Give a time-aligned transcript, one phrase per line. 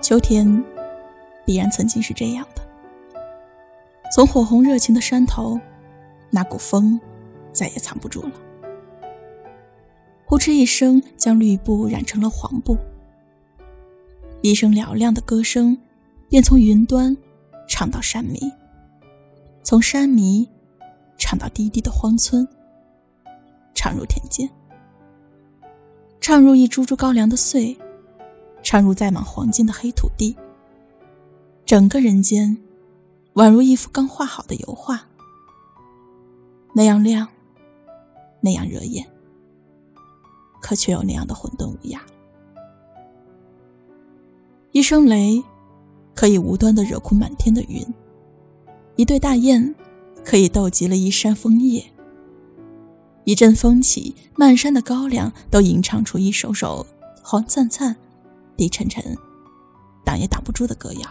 [0.00, 0.64] 秋天
[1.44, 2.62] 必然曾经是这样的。
[4.14, 5.58] 从火红热情的山头，
[6.30, 6.98] 那股风
[7.52, 8.32] 再也藏不住了，
[10.24, 12.76] 呼哧一声将绿布染成了黄布。
[14.40, 15.76] 一声嘹亮的歌声，
[16.28, 17.14] 便从云端
[17.68, 18.38] 唱到山迷，
[19.62, 20.48] 从山迷
[21.18, 22.46] 唱到低低的荒村，
[23.74, 24.48] 唱入田间，
[26.20, 27.76] 唱入一株株高粱的穗，
[28.70, 30.36] 唱入载满黄金的黑土地。
[31.64, 32.54] 整个人间。
[33.36, 35.00] 宛如一幅刚画好的油画，
[36.74, 37.26] 那样亮，
[38.40, 39.06] 那样惹眼，
[40.60, 41.98] 可却又那样的混沌无涯。
[44.72, 45.42] 一声雷，
[46.16, 47.86] 可以无端的惹哭满天的云；
[48.96, 49.72] 一对大雁，
[50.24, 51.84] 可以逗急了一山枫叶；
[53.22, 56.84] 一阵风起，漫山的高粱都吟唱出一首首
[57.22, 57.94] 黄灿灿、
[58.58, 59.16] 低沉沉、
[60.04, 61.08] 挡也挡不住的歌谣。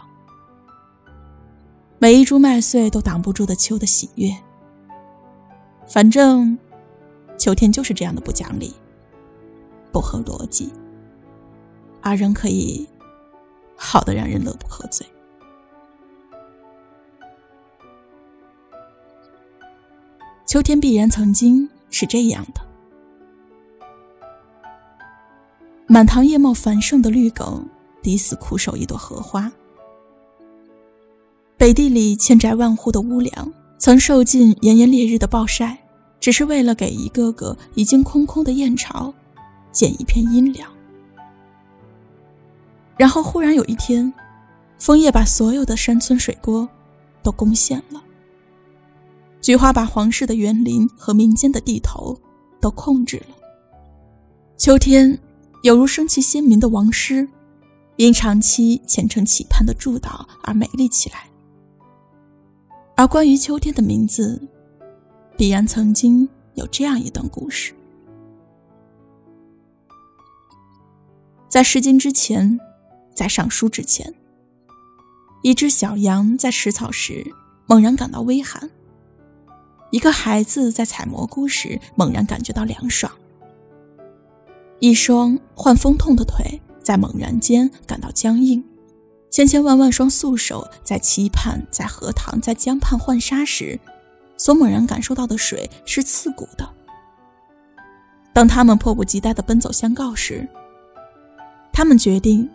[1.98, 4.30] 每一株麦穗都挡不住的秋的喜悦。
[5.88, 6.60] 反正，
[7.38, 8.74] 秋天就是这样的不讲理，
[9.94, 10.74] 不合逻辑，
[12.02, 12.86] 而仍可以
[13.78, 15.08] 好的让人乐不可嘴。
[20.46, 22.62] 秋天必然曾经是这样的：
[25.90, 27.66] 满堂叶茂繁盛的绿梗，
[28.02, 29.50] 抵死苦守一朵荷花。
[31.58, 35.78] 北地里千宅万户的屋梁，曾受尽炎炎烈日的暴晒，
[36.20, 39.14] 只是为了给一个个已经空空的燕巢，
[39.72, 40.70] 建一片阴凉。
[42.98, 44.14] 然后忽然有一天，
[44.78, 46.68] 枫叶把所有的山村水沟
[47.24, 48.04] 都攻陷了，
[49.42, 52.20] 菊花把皇室的园林和民间的地头
[52.60, 53.36] 都控制了。
[54.58, 55.18] 秋天
[55.64, 57.28] 有如生气鲜明的王师，
[57.96, 61.28] 因长期虔诚期盼的祝祷而美丽起来。
[62.96, 64.42] 而关于秋天的名字，
[65.36, 67.74] 必然曾经有这样一段故事：
[71.50, 72.60] 在《诗经》之前，
[73.14, 74.14] 在《尚书》之前，
[75.44, 77.34] 一只小羊在食草时
[77.68, 78.70] 猛然感到微寒；
[79.92, 83.12] 一个孩子在采蘑菇时猛然感觉到凉爽；
[84.80, 88.64] 一双患风痛的腿在猛然间感到僵硬。
[89.30, 93.80] 千千万万双素手在期盼、在荷塘、在江畔浣纱时，
[94.38, 96.68] 所猛然感受到的水是刺骨的。
[98.34, 100.48] 当他们迫不及待地奔走相告时，
[101.74, 102.50] 他们决定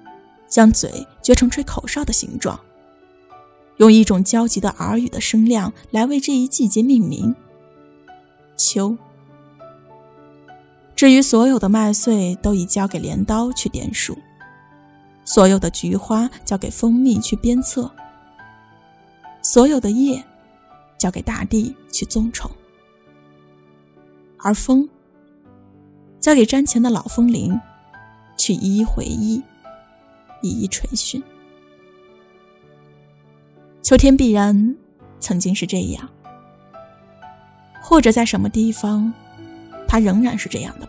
[0.48, 2.58] 将嘴撅成吹口哨的形状，
[3.76, 7.34] 用一种焦急的耳语的声量来为这一季节命名——
[8.56, 8.96] 秋。
[11.02, 14.16] 至于所有的麦穗，都已交给镰刀去点数。
[15.24, 17.90] 所有的菊花交给蜂蜜去鞭策，
[19.42, 20.22] 所有的叶
[20.96, 22.48] 交给大地去纵宠，
[24.38, 24.88] 而风
[26.20, 27.60] 交给瞻前的老风铃
[28.36, 29.42] 去一一回忆，
[30.40, 31.20] 一一垂训。
[33.82, 34.76] 秋天必然
[35.18, 36.08] 曾经是这样，
[37.82, 39.12] 或者在什么地方，
[39.88, 40.88] 它仍然是这样的。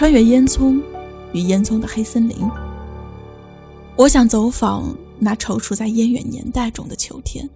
[0.00, 0.80] 穿越烟囱。
[1.34, 2.38] 与烟囱的黑森林，
[3.96, 7.46] 我想走访那踌躇在烟远年代中的秋天。